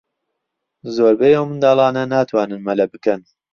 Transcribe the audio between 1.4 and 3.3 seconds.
منداڵانە ناتوانن مەلە بکەن.